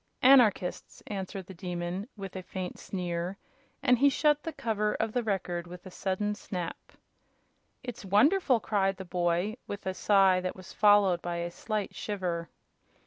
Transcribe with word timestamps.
"Anarchists!" 0.23 1.03
answered 1.05 1.45
the 1.45 1.53
Demon, 1.53 2.09
with 2.17 2.35
a 2.35 2.41
faint 2.41 2.79
sneer, 2.79 3.37
and 3.83 3.99
he 3.99 4.09
shut 4.09 4.41
the 4.41 4.51
cover 4.51 4.95
of 4.95 5.13
the 5.13 5.21
Record 5.21 5.67
with 5.67 5.85
a 5.85 5.91
sudden 5.91 6.33
snap. 6.33 6.93
"It's 7.83 8.03
wonderful!" 8.03 8.59
cried 8.59 8.97
the 8.97 9.05
boy, 9.05 9.57
with 9.67 9.85
a 9.85 9.93
sigh 9.93 10.39
that 10.41 10.55
was 10.55 10.73
followed 10.73 11.21
by 11.21 11.35
a 11.35 11.51
slight 11.51 11.93
shiver. 11.93 12.49